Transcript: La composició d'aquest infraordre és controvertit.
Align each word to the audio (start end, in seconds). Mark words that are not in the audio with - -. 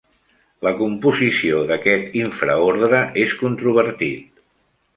La 0.67 0.71
composició 0.79 1.59
d'aquest 1.73 2.17
infraordre 2.21 3.05
és 3.27 3.39
controvertit. 3.45 4.45